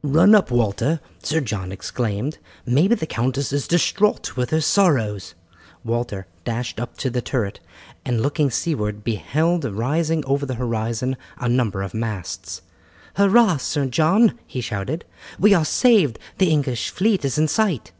[0.00, 5.34] "Run up, Walter," Sir John exclaimed, "maybe the countess is distraught with her sorrows."
[5.84, 7.60] Walter dashed up to the turret,
[8.02, 12.62] and looking seaward beheld rising over the horizon a number of masts.
[13.16, 13.58] "Hurrah!
[13.58, 15.04] Sir John," he shouted,
[15.38, 17.92] "we are saved, the English fleet is in sight."